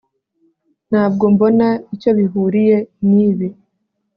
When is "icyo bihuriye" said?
1.93-2.77